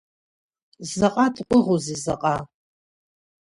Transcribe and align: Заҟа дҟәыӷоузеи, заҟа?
Заҟа 0.91 1.25
дҟәыӷоузеи, 1.35 1.97
заҟа? 2.03 2.35